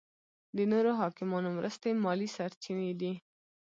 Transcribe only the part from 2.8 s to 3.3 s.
دي.